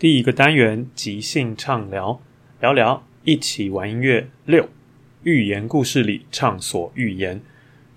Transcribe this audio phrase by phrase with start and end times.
[0.00, 2.18] 第一个单元即兴畅聊，
[2.58, 4.66] 聊聊一起玩音乐六，
[5.24, 7.38] 寓言故事里畅所欲言。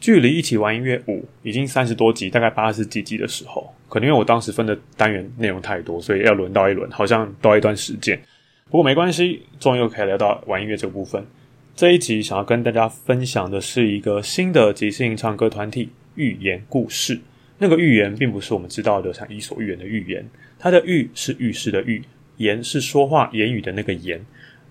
[0.01, 8.21] 距离一起玩音乐五已经三十多集，大概八十几集的时候，可能因为我当时分的单元内容太多，所以要轮到一轮，好像都要一段时间。
[8.65, 11.25] 不过没关系，终于又可以聊到玩音乐这个部分。
[11.73, 17.21] 这一集想要跟大家分享的是一个新的即兴唱歌团体——寓言故事。
[17.59, 20.30] 那个寓言并不是我们知道的像伊索寓言的寓言。
[20.63, 22.01] 它的寓是浴室的浴，
[22.37, 24.25] 言是说话言语的那个言。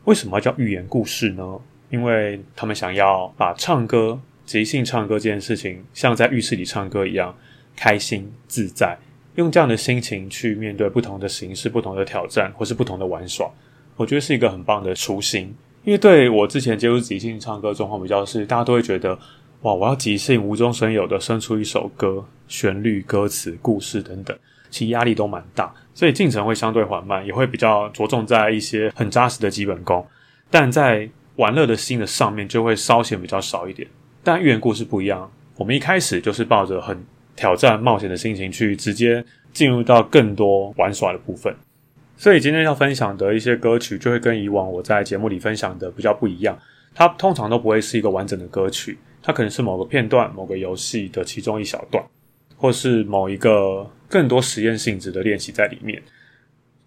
[0.05, 1.61] 为什么叫寓言故事呢？
[1.91, 7.37] 因为他们想要把唱歌、即兴唱歌这件事情，像在浴室里唱歌一样，
[7.77, 8.97] 开心自在，
[9.35, 13.51] 用这样的心情去面对不同的形式、不同的挑战，或是不同的玩耍。
[13.97, 15.55] 我觉得是一个很棒的初心。
[15.85, 19.15] 因为对我之前接触即兴唱歌状况比较是，大家都会觉得，
[19.61, 24.35] 哇，我要即兴无中生有的生出一首歌，旋律、歌词、故事等等。
[24.73, 30.05] 其压力都蛮大，所以进程会相对缓慢，也会比较着重在一些很扎实的基本功。
[30.51, 33.87] 但在玩乐的心的上面，就会稍显比较少一点。
[34.25, 37.05] 但寓言故事不一样，我们一开始就是抱着很
[37.37, 39.23] 挑战、冒险的心情去直接
[39.53, 41.55] 进入到更多玩耍的部分。
[42.17, 46.59] 所以今天要分享的一些歌曲，就会跟以往我在节目里分享的比较不一样。
[46.95, 52.03] 它通常都不会是一个完整的歌曲，它可能是某个片段、某个游戏的其中一小段。
[52.55, 56.03] 或是某一个更多实验性质的练习在里面。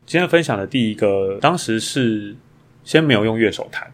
[0.06, 2.36] 今天分享的第一个，当时是
[2.84, 3.92] 先没有用乐手弹，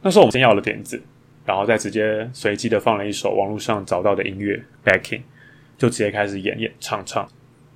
[0.00, 0.98] 那时候我们先要了点子，
[1.44, 5.20] 然后再直接随机的放了一首网络上找到的音乐 backing，
[5.76, 7.28] 就直接开始演演唱唱。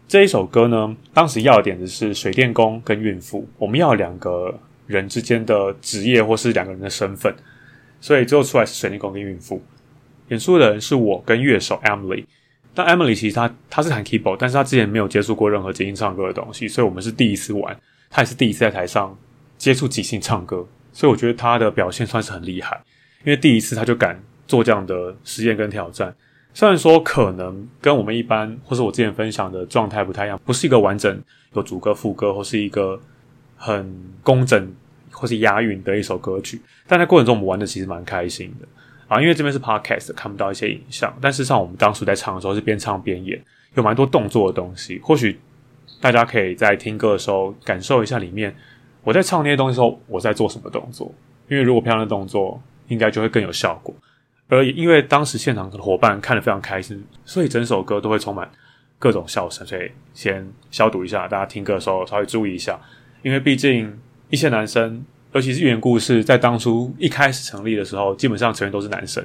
[0.08, 7.34] 这一首歌呢，当时要的点子是水电工跟孕妇，我们要两个人之间的职业或是两个人的身份，
[8.00, 9.62] 所以最后出来是水电工跟孕妇。
[10.28, 12.24] 演出的人是我跟乐手 Emily。
[12.74, 17.76] 但 Emily 其实她她是弹 keyboard，但是她之前没有接触过任何即兴唱歌的东西，所以我们是第一次玩，
[18.10, 19.16] 她也是第一次在台上
[19.56, 22.80] 接触即兴唱歌，所以我觉得她的表现算是很厉害，
[23.24, 26.14] 因为第一次她就敢做这样的实验跟挑战。
[26.52, 31.20] 虽然说可能跟我们一般或是我之前分享的状态不太一样，不是一个完整
[31.54, 33.00] 有主歌副歌或是一个
[33.56, 33.92] 很
[34.22, 34.72] 工整
[35.10, 38.66] 或是押韵的一首歌曲，但在过程中我们玩的其实蛮开心的。
[39.14, 43.40] 啊，因为这边是 podcast，看不到一些影像，但事实上我们当时在唱的时候是边唱边演，
[43.76, 44.98] 有蛮多动作的东西。
[44.98, 45.38] 或许
[46.00, 48.52] 大家可以在听歌的时候感受一下里面
[49.04, 51.14] 我在唱那些东西时候我在做什么动作。
[51.48, 53.94] 因为如果漂亮的动作，应该就会更有效果。
[54.48, 58.50] 而因为当时现场的伙伴看得非常开心，所以整首歌都会充满
[58.98, 59.64] 各种笑声。
[59.64, 62.80] 所以先消毒一下，大家听歌的时候稍微注意一下，
[63.22, 63.96] 因为毕竟
[64.28, 65.04] 一些男生。
[65.34, 69.24] 尤其是寓言故事，在当初一开始成立的时候，基本上成员都是男生，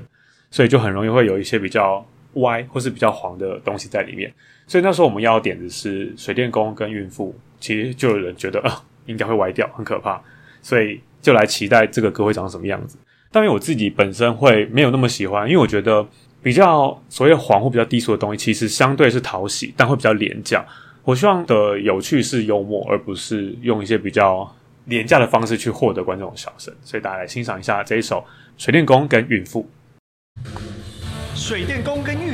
[0.49, 2.03] 所以就很容易会有一些比较
[2.33, 4.33] 歪或是比较黄的东西在里面。
[4.65, 10.19] 所以那时候我们要的点子是水电工跟孕妇，其实就有人觉得啊、呃，应该会歪掉，很可怕，
[10.63, 12.97] 所以就来期待这个歌会长什么样子。
[13.31, 16.03] 但因为我自己本身会没有那么喜欢，因为我觉得
[16.41, 20.65] 比较所谓黄或比较低俗的东西，其实相对是讨喜，但会比较廉价。
[21.03, 24.51] 我希望的有趣是幽默，而不是用一些比较
[24.89, 26.73] 廉价的方式去获得观众的笑声。
[26.83, 28.17] 所以大家来欣赏一下这一首
[28.57, 29.65] 《水电工跟孕妇》。
[31.33, 32.28] 水电工跟孕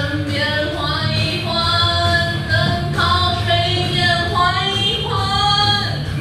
[0.00, 0.40] 身边
[0.74, 1.52] 还一还，
[2.48, 2.54] 灯
[2.96, 3.48] 泡水
[3.92, 4.34] 面还
[4.72, 5.12] 一还，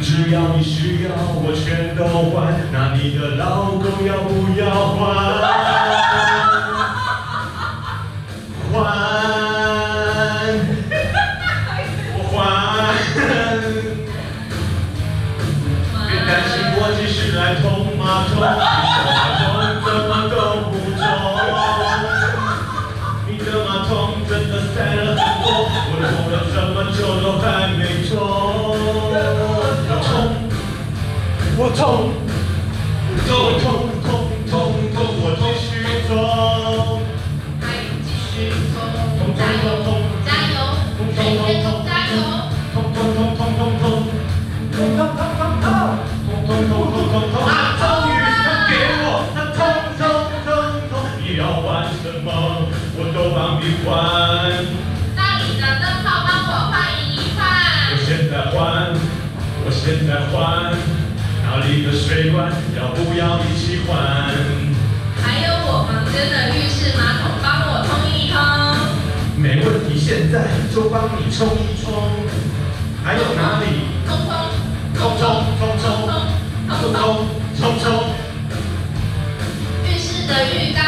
[0.02, 2.04] 只要你需要，我全都
[2.36, 2.36] 还。
[2.74, 4.30] 那你的老公要不
[4.60, 4.62] 要
[4.98, 5.00] 还？
[8.74, 8.76] 还，
[12.18, 12.38] 我还，
[16.10, 17.66] 别担心，我只是来捅
[17.98, 18.36] 马蜂。
[27.42, 30.10] 在梅州我痛
[31.58, 31.80] 我痛
[33.28, 33.69] 我痛。
[60.10, 60.74] 在换。
[61.44, 63.96] 哪里的水管要不要一起换？
[65.22, 68.34] 还有我房间的浴室马桶，帮我冲一冲。
[69.38, 71.94] 没问题，现在就帮你冲一冲。
[73.04, 73.86] 还有哪里？
[74.08, 74.34] 冲冲
[74.98, 75.22] 冲冲
[75.62, 76.10] 冲冲
[76.68, 76.98] 冲冲
[77.60, 78.10] 冲冲。
[79.86, 80.82] 浴室的浴缸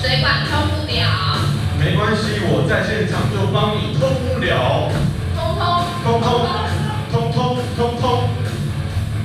[0.00, 1.36] 水管通不了。
[1.78, 4.88] 没关系，我在现场就帮你通不了。
[5.36, 6.77] 通通通通。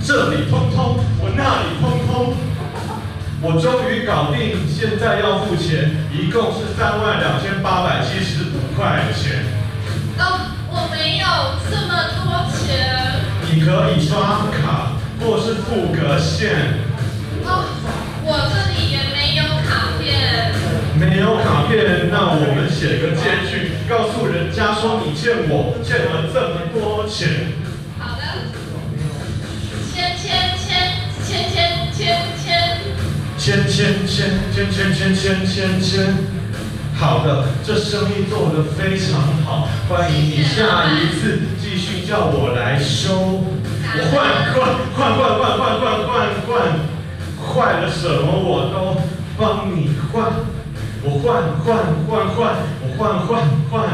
[0.05, 2.35] 这里通通，我那里通通，
[3.41, 4.67] 我终于搞定。
[4.67, 9.45] 现在要付钱，一共是三万两千八百七十五块钱。
[10.19, 11.25] 哦，我没有
[11.71, 12.83] 这么多钱。
[13.47, 14.91] 你可以刷卡，
[15.21, 16.51] 或是付个现。
[17.47, 17.63] 哦，
[18.25, 20.51] 我这里也没有卡片。
[20.99, 27.52] 没有卡片，那我们写个借据，告诉人家说你欠我欠了这么多钱。
[33.43, 36.15] 签签签签签签签签签，
[36.95, 43.43] 好的，这生意做得非常好，欢迎你下一次继续叫我来收。
[43.83, 44.55] 我换换
[44.95, 46.13] 换换换换换换
[46.47, 46.79] 换，
[47.43, 48.95] 坏了什么我都
[49.37, 50.31] 帮你换。
[51.03, 53.89] 我换换换换，我换换换，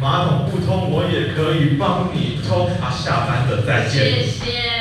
[0.00, 2.68] 马桶不通我也可以帮你通。
[2.80, 4.04] 啊，下班了，再见。
[4.04, 4.79] 谢谢。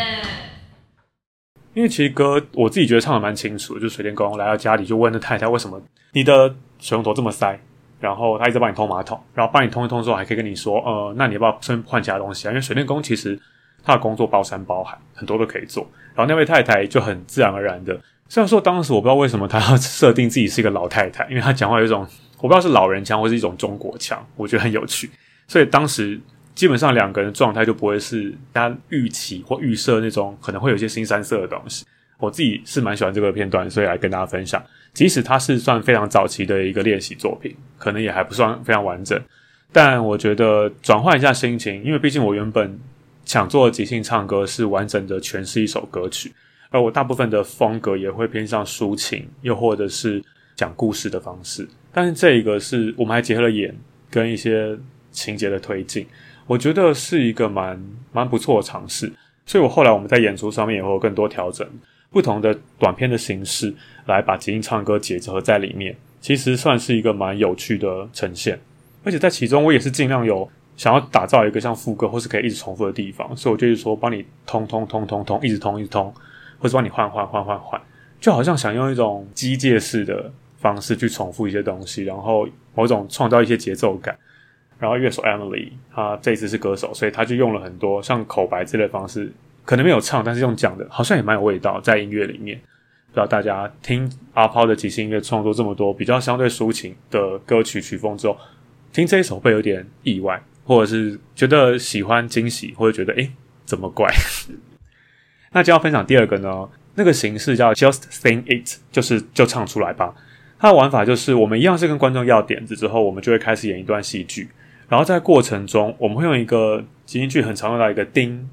[1.73, 5.81] 因为其实歌我自己觉得唱的蛮清楚的，就水电工来到家里就问那太太为什么
[6.13, 7.57] 你的水龙头这么塞，
[7.99, 12.51] 然后他一直帮你通马桶，然后帮你通一通之后还可以跟你说，呃，那你要不要先换其他东西啊？
[12.51, 13.39] 因为水电工其实
[13.83, 15.87] 他的工作包山包海，很多都可以做。
[16.15, 17.97] 然后那位太太就很自然而然的，
[18.27, 22.05] 虽然说当时我不知道为什么他要设定自己是一个老太太，因为他讲话有一种
[22.37, 25.09] 我不知道是老人腔或是一种中国腔，我觉得很有趣，
[25.47, 26.19] 所以当时。
[26.59, 31.85] 基本上两个人的状态就不会是大家预期或预设那种可能会有些新三色的东西。
[32.17, 34.61] 我自己是蛮喜欢这个片段，所以来跟大家分享。
[34.93, 39.17] 即使它是算非常早期的一个练习作品，可能也还不算非常完整，
[39.71, 42.77] 但我觉得转换一下心情，因为毕竟我原本
[43.23, 46.29] 想做的即兴唱歌是完整的诠释一首歌曲，
[46.71, 50.21] 而我大部分的风格也会偏向抒情，又或者是
[50.57, 51.65] 讲故事的方式。
[51.93, 53.73] 但是这一个是我们还结合了演
[54.11, 54.77] 跟一些
[55.09, 56.05] 情节的推进。
[56.49, 57.79] 我觉得是一个蛮
[58.11, 59.13] 蛮不错的尝试。
[59.45, 61.67] 所以我后来我们在演出上面也会有更多调整，
[62.09, 63.71] 不同的短片的形式
[64.07, 68.59] 来把即兴唱歌结合在里面，其实算是一个蛮有趣的呈现。
[69.03, 76.11] 而且在其中，我也是尽量有想要打造一个像副歌或是可以一直重复的地方，所以我就是说帮你通通通通通，一直通一直通，
[76.57, 77.79] 或者帮你换换换换换，
[78.19, 84.17] 就好像想用一种机械式的方式去重复一些东西，然后某种创造一些节奏感。
[84.79, 89.31] 然后乐手 Emily，她这一次是歌手，所以她就用了很多像口白之类的方式，
[89.65, 92.57] 可能没有唱，但是用讲的，好像也蛮有味道在音乐里面。
[93.11, 98.37] 不知道大家听阿抛的即兴音乐创作这么多比较相对抒情的歌曲曲风之后，
[98.93, 103.31] 听这一首会有点意外，或者是觉得喜欢惊喜，或者觉得诶
[103.65, 104.07] 怎么怪？
[105.51, 110.13] 那就要分享第二个呢，那个形式叫 Just Sing It，就是就唱出来吧。
[110.59, 114.49] 它的玩法就是我们一样是跟观众要点子之后，我们就会开始演一段戏剧。
[114.89, 118.49] 然后在过程中，我们会用一个即兴剧很常用到一个叮，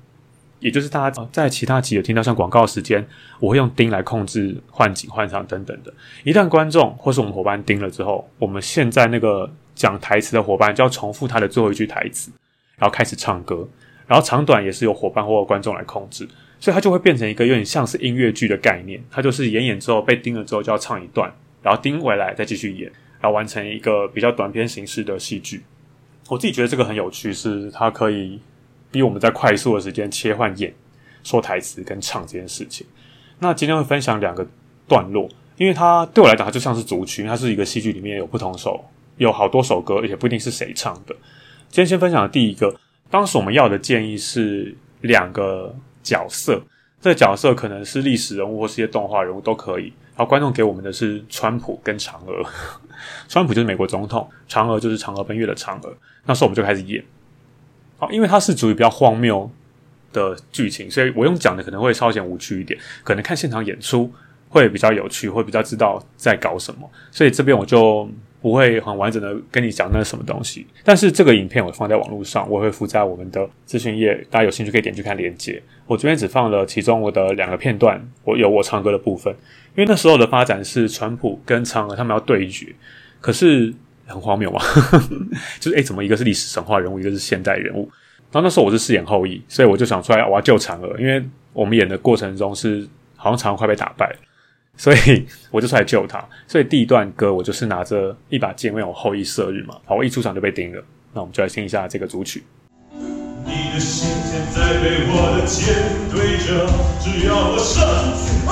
[0.60, 3.04] 也就是大家在其他集有听到像广告时间，
[3.40, 5.92] 我会用叮来控制换景、换场等等的。
[6.24, 12.30] 一旦观众或是我们伙伴叮了之后，我们现在那个讲台词的伙伴就要重复他的最后一句台词，
[12.76, 13.66] 然后开始唱歌。
[14.06, 16.28] 然后长短也是由伙伴或观众来控制，
[16.60, 19.02] 所以它就会变成一个有点像是音乐剧的概念。
[19.10, 21.28] 它就是演演之后被叮了之后就要唱一段，
[21.60, 22.84] 然后叮回来再继续演，
[23.20, 25.64] 然后完成一个比较短篇形式的戏剧。
[26.28, 28.40] 我自己觉得这个很有趣，是它可以
[28.90, 30.74] 逼我们在快速的时间切换演、
[31.22, 32.86] 说台词跟唱这件事情。
[33.38, 34.46] 那今天会分享两个
[34.88, 38.84] 段落，因为它对我来讲，它就像是组曲，它是一个戏剧里面有不同首、
[39.18, 41.14] 有好多首歌，而且不一定是谁唱的。
[41.68, 42.74] 今天先分享的第一个，
[43.10, 46.60] 当时我们要的建议是两个角色，
[47.00, 49.92] 这个角色可能是历史人物或是一些动画人物都可以。
[50.16, 52.42] 然后观众给我们的是川普跟嫦娥，
[53.28, 55.94] 川普就是美国总统，嫦娥就是嫦娥奔月的嫦娥。
[56.24, 57.04] 那时候我们就开始演，
[57.98, 59.50] 好，因为它是属于比较荒谬
[60.12, 64.10] 的剧情，所以我用讲的可能会稍显无趣一点，可能看现场演出
[64.48, 66.90] 会比较有趣，会比较知道在搞什么。
[67.10, 68.08] 所以这边我就
[68.46, 70.64] 不会很完整的跟你讲那是什么东西。
[70.84, 75.60] 但是这个影片我放在网络上，我会附在我们的资讯页，大家有兴趣可以点去看连接。
[75.86, 79.34] 我这边只放了其中我的两个片段，我有我唱歌的部分，
[79.74, 82.72] 因为那时候的发展是川普跟嫦娥他们要对决，
[83.20, 83.74] 可是。
[84.08, 84.60] 很荒谬嘛，
[85.58, 87.90] 就是诶，怎么一个是历史神话人物，一个是现代人物？
[88.30, 91.20] 然后那时候我是饰演后羿，所以我就想出来我要救嫦娥，因为
[91.52, 92.86] 我们演的过程中是
[93.16, 94.14] 好像嫦娥快被打败，
[94.76, 96.24] 所以我就出来救他。
[96.46, 100.82] 所以第一段歌我就是拿着一把剑为我后羿射日嘛，好，我一出场就被叮了。
[101.12, 102.44] 那我们就来听一下这个主曲。
[102.92, 105.74] 你的心现在被我的剑
[106.12, 106.66] 对着，
[107.00, 108.44] 只要我射出去，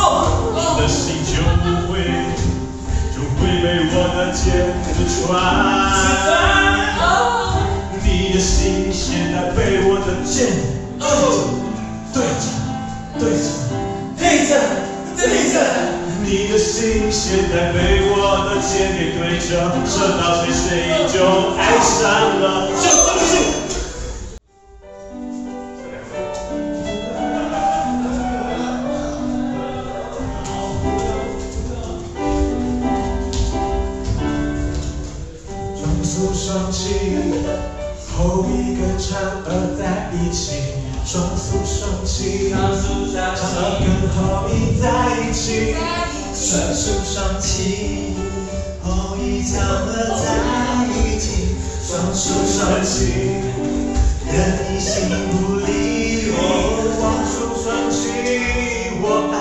[0.54, 1.94] 你的心就不会。
[3.36, 4.42] 会被我的剑
[5.08, 5.28] 穿，
[8.02, 10.32] 你的心现在被我的剑
[17.10, 19.50] 现在被我的剑给对着，
[19.84, 21.18] 走到谁谁就
[21.58, 22.02] 爱上
[22.40, 22.70] 了，
[52.84, 52.92] 任
[54.68, 56.38] 你心不离我，
[57.00, 58.02] 望出双去，
[59.00, 59.36] 我爱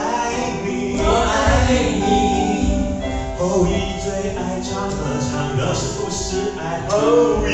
[0.63, 1.35] 你，我爱
[1.99, 2.07] 你。
[3.37, 3.69] 后裔
[4.01, 4.07] 最
[4.37, 6.95] 爱唱娥，唱娥是不是爱后
[7.45, 7.51] 裔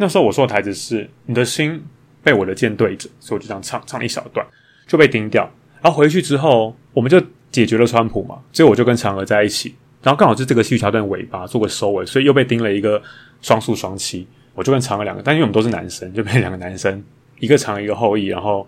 [0.00, 1.82] 那时候我说的台词是：“你的心
[2.22, 4.46] 被我的剑对着，所以我就这样唱，唱一小段
[4.86, 5.42] 就被钉掉。
[5.82, 9.74] 然后回去之后，我们就解决了川普嘛，所以我就跟嫦娥在一起。
[10.00, 13.02] 然后刚好是这个戏剧桥段尾巴做个收尾，所以又被钉了一个
[13.42, 14.24] 双宿双栖。
[14.54, 17.02] 我就跟嫦娥两个，但因为我们都是男生，就变成两个男生，
[17.40, 18.64] 一个嫦娥一个后羿，然后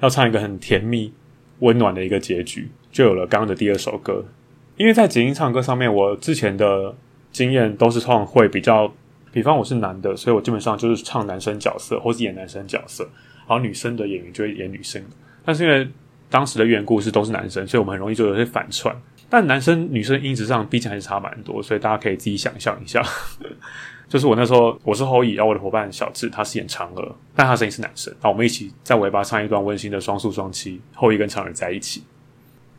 [0.00, 1.12] 要唱一个很甜蜜
[1.60, 4.24] 温暖的一个结局，就有了刚刚的第二首歌。
[4.76, 6.92] 因为在即兴唱歌上面，我之前的
[7.30, 8.92] 经验都是唱会比较。”
[9.32, 13.02] 比方我是男的，所以我基本上就是唱男生角色，或是演男生角色，
[13.48, 15.02] 然后女生的演员就会演女生。
[15.44, 15.88] 但是因为
[16.28, 18.94] 当时的原故事都是男生，所以我们很容易就有些反串。
[19.28, 23.02] 但男生女生音质上毕竟还是差蛮多，所以大家可以自己想象一下。
[24.06, 32.02] 就是我那时候我是后羿，然后我的伙伴小智他是演嫦娥，但他声音是男生，然后我们一起在尾巴唱一段温馨的双宿双栖，后羿跟嫦娥在一起。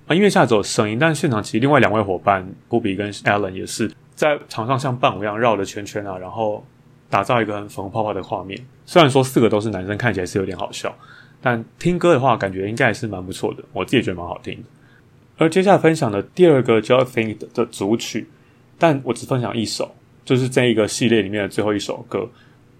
[0.05, 6.65] 啊，音乐下只有声音，但现场其实另外两位伙伴布比跟 Alan 也是在场上像伴舞一样绕着圈圈啊，然后
[7.09, 8.59] 打造一个很粉红泡泡的画面。
[8.85, 10.95] 虽然说四个都是男生，看起来是有点好笑，
[11.41, 14.63] 但听歌的话感觉应该也是蛮不错的，我自己觉得蛮好听。
[15.37, 18.27] 而接下来分享的第二个叫《Think》的组曲，
[18.77, 19.93] 但我只分享一首。
[20.25, 22.25] 就是这一个系列里面的最后一首歌。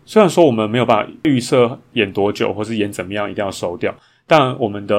[0.05, 3.93] 虽然说我们没有办法预设演多久，或是演怎么样，一定要收掉，
[4.25, 4.95] 但我们的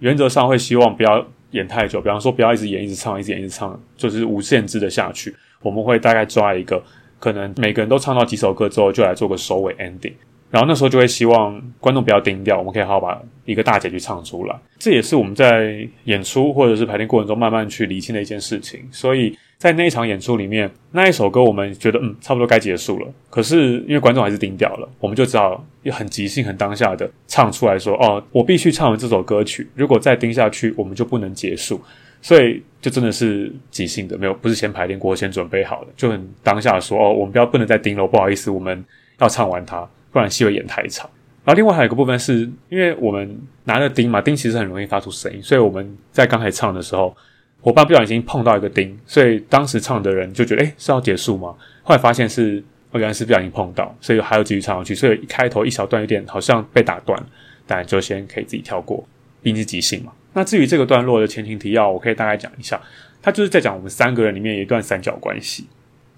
[0.00, 2.00] 原则上会希望不要演太久。
[2.00, 5.32] 比方说，不要一直演、一直唱、一直演、一直唱，就是无限制的下去。
[5.64, 6.80] 我们会大概抓一个，
[7.18, 10.12] 可能每个人都唱到几首歌之后，就来做个收尾 ending。
[10.50, 14.56] 然后那时候就会希望观众不要盯掉，我们可以好好把一个大结局唱出来。
[14.78, 18.80] 这也是我们在演出或者是排练过程中慢慢去理清的一件事情。
[18.92, 19.36] 所以。
[19.56, 31.80] 在那一场演出里面，那一首歌我们觉得嗯差不多该结束了，可是因为观众还是盯掉了，我们就只好很即兴、很当下的唱出来说：“哦，我必须唱完这首歌曲，如果再盯下去，我们就不能结束。”
[32.24, 38.82] 所以就真的是即兴的，没有不是先排练过、先准备好的，就很当下说：“哦，我们不要不能再盯了，不好意思，我们
[39.18, 41.06] 要唱完它，不然戏会演太长。”
[41.44, 47.14] 然后另外还有一个部分是因为我们拿着钉嘛，钉其实很容易发出声音，所以我们在刚才唱的时候。
[47.60, 51.56] 伙伴不小心碰到一个钉，所以当时唱的人就觉得，诶，是要结束吗？
[51.82, 54.94] 后来发现是，哦，原来是不小心碰到，所以还要继续唱上去。
[54.94, 57.18] 所以一开头一小段有点好像被打断，
[57.66, 59.02] 但就先可以自己跳过，
[59.40, 60.12] 毕竟是即兴嘛。
[60.34, 62.78] 那至于这个段落的前情提要，我可以大概讲一下，
[63.22, 65.66] 它就是在讲我们三个人里面有一段三角关系。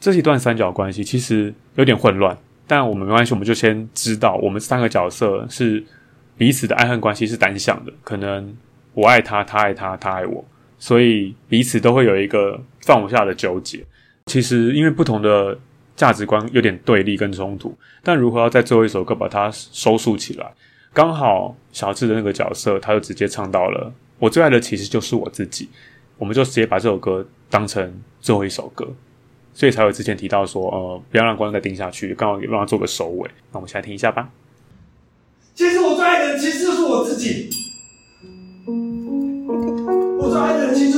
[0.01, 5.85] 这一段三角关系其实有点混乱，但我们没关系，我们就先知道我们三个角色是
[6.37, 8.57] 彼此的爱恨关系是单向的，可能
[8.95, 10.45] 我爱他，他爱他，他爱我。
[10.79, 13.85] 所以彼此都会有一个放不下的纠结。
[14.27, 15.59] 其实因为不同的
[15.95, 20.47] 价值观有点对立跟冲突，但如何要在最后一首歌把它收束起来？
[20.93, 25.69] 刚好小智的那个角色，他就直接唱到了“我最爱的其实就是我自己”，
[26.19, 28.89] 我们就直接把这首歌当成最后一首歌，
[29.53, 33.29] 所以才会之前提到说，呃，不要让观众再盯下去，刚好也让他做个收尾。
[33.53, 34.31] 那我们先来听一下吧。
[35.55, 37.49] 其实我最爱的人其实就是我自己。
[40.19, 40.96] 我最爱的人其实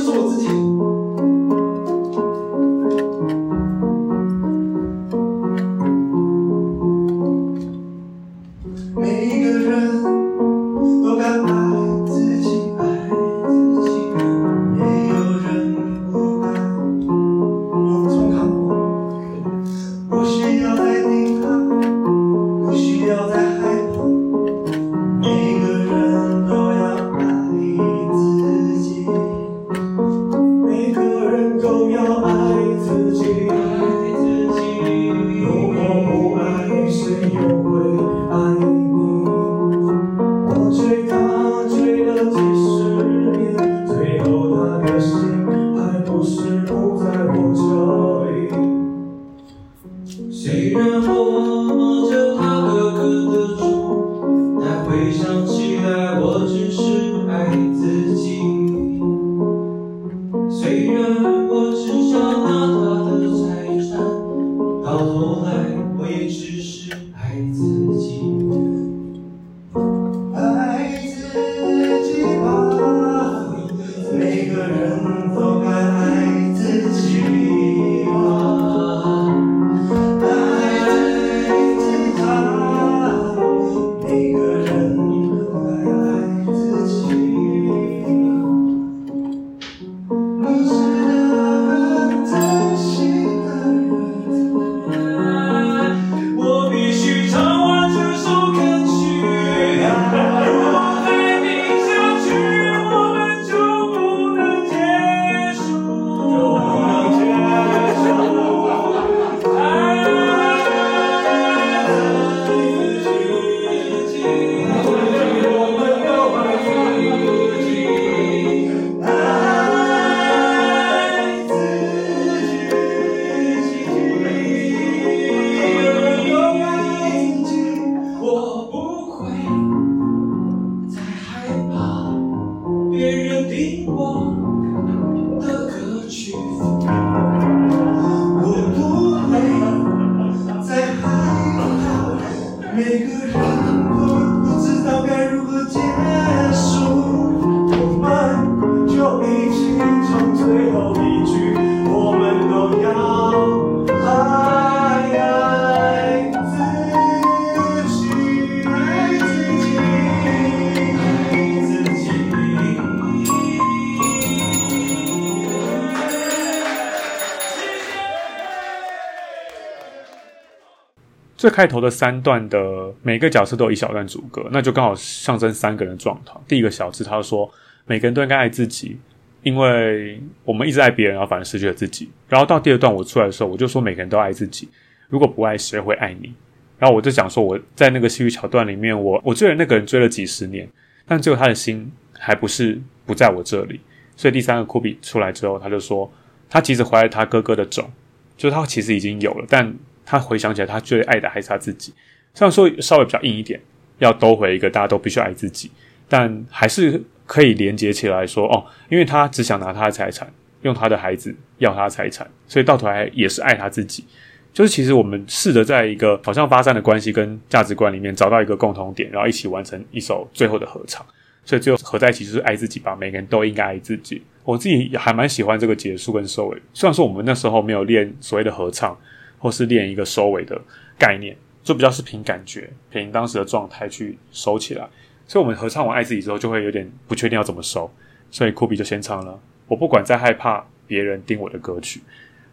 [171.39, 176.33] 最开头的三段的每个角色都有一小段主歌，那就刚好象征三个人的状态。
[176.49, 177.49] 第一个小字他说，
[177.85, 178.97] 每个人都应该爱自己，
[179.41, 182.09] 因为我们一直爱别人，然后反而失去了自己。
[182.27, 184.67] 然后到第二段我出来的时候，我就说每个人都爱自己，
[185.07, 186.33] 如果不爱，谁会爱你？
[186.77, 190.67] 然后我就讲说我在那个戏剧桥段里面，我我追了那个人追了几十年，
[191.07, 193.79] 但最后他的心还不是不在我这里。
[194.17, 196.11] 所以第三个库比出来之后，他就说，
[196.49, 197.89] 他其实怀了他哥哥的种，
[198.35, 199.73] 就是他其实已经有了，但
[200.09, 201.93] 他回想起来，他最爱的还是他自己。
[202.33, 203.59] 虽然说稍微比较硬一点，
[203.99, 205.69] 要兜回一个大家都必须爱自己，
[206.07, 210.27] 但还是可以连接起来说，哦，因为他只想拿他的财产，
[210.63, 214.03] 用他的孩子要他的财产，所以到头来也是爱他自己。
[214.51, 221.05] 就是其实我们试着在一个好像发散的关系跟价值观里面找到一个共同点，然后一起完成一首最后的合唱。
[221.45, 224.21] 所以最后合在一起就是爱自己吧，每个人都应该爱自己。
[224.43, 226.57] 我自己还蛮喜欢这个结束跟收尾。
[226.73, 228.97] 虽然说我们那时候没有练所谓的合唱，
[229.39, 230.61] 或是练一个收尾的
[230.97, 234.87] 概念，就比较是凭感觉、凭当时的状态去收起来。
[235.25, 237.91] 所以我们合唱完爱自己之后，就会有点不确定要怎么收。
[238.29, 242.01] 所以酷比就先唱了，我不管再害怕别人听我的歌曲。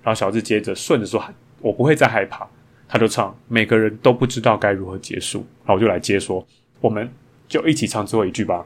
[0.02, 1.22] 然后小智接着顺着说，
[1.60, 2.48] 我不会再害怕。
[2.88, 5.40] 他就唱，每个人都不知道该如何结束。
[5.64, 6.46] 然后我就来接说，
[6.80, 7.10] 我们
[7.48, 8.64] 就一起唱最后一句吧。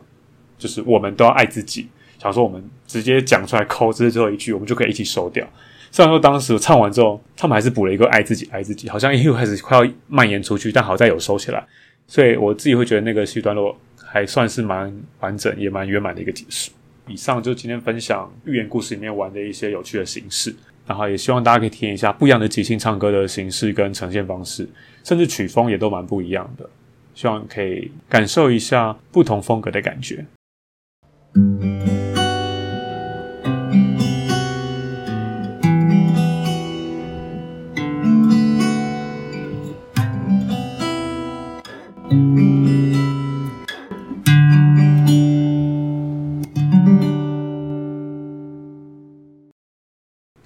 [0.58, 5.48] 就是我们都要爱自己，想说我们直接讲出来抠，这是最后一句，我们就可以一起收掉。
[5.92, 11.66] 虽然说当时唱完之后，他们还是补了一个爱自己，爱自己，好像又开始快要蔓延出去，但好在有收起来，
[12.06, 16.70] 所以我自己会觉得那个戏段落还算是蛮完整，也蛮圆满的一个结束。
[17.08, 20.54] 以上就是今天分享寓言故事里面玩的一些有趣的形式，
[20.86, 24.68] 然后也希望大家可以体验一下不一样的即兴唱歌的形式跟呈现方式，
[25.02, 26.70] 甚至曲风也都蛮不一样的，
[27.14, 30.24] 希望可以感受一下不同风格的感觉。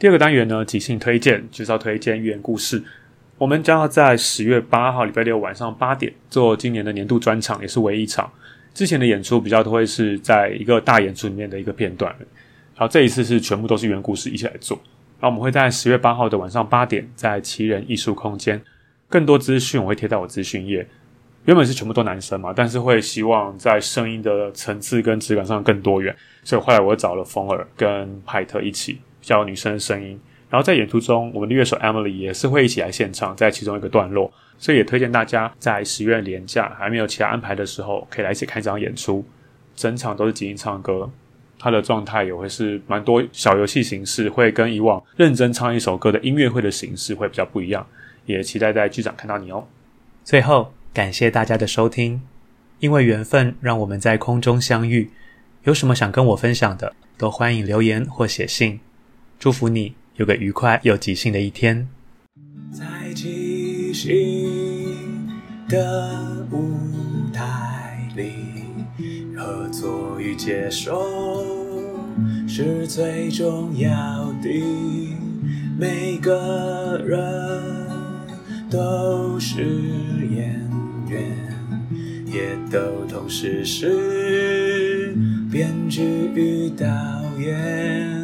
[0.05, 2.85] 第二个单元呢，即兴推荐，就是要推荐寓言故事。
[3.39, 8.31] 我们将要在十月八号礼拜六晚上八点做今年的年度专场，也是唯一一场。
[8.75, 12.15] 之前的演出比较都会是在一个大演出里面的一个片段，
[12.77, 14.79] 然后这一次是全部都是原故事一起来做。
[15.21, 18.61] 然后我们会在十月八号的晚上八点在奇人艺术空间，
[19.09, 20.87] 更多资讯我会贴在我资讯页。
[21.47, 30.19] 原本是全部都男生嘛，但是会希望在声音的层次跟质感上更多元，所以后来我找了风儿跟派特一起，较女生的声音。
[30.51, 34.33] 然后在演出中，我们的乐手 Emily 也是会一起来献唱，在其中一个段落。
[34.57, 39.25] 所以也推荐大家在十月连假还没有其他安排的时候，可以来一起看这场演出。
[39.75, 41.11] 整场都是即兴唱歌，
[41.59, 47.85] 它的状态也会是蛮多小游戏形式，会跟以往认真唱一首歌的音乐会的形式会比较不一样。
[48.27, 49.67] 也期待在剧场看到你哦。
[50.23, 52.23] 最后，感谢大家的收听，
[52.79, 55.11] 因为缘分让我们在空中相遇。
[55.65, 58.79] 有什么想跟我分享的，都欢迎留言或写信。
[59.45, 61.87] 祝福你有个愉快又即兴的一天。
[63.93, 64.97] 新
[65.69, 66.79] 的舞
[67.31, 68.33] 台里，
[69.37, 71.45] 合作与接受
[72.49, 74.49] 是最重要的。
[75.79, 77.63] 每个人
[78.71, 79.61] 都是
[80.31, 80.59] 演
[81.07, 81.21] 员，
[82.25, 85.15] 也都同时是
[85.53, 86.03] 编剧
[86.35, 86.87] 与导
[87.39, 88.24] 演，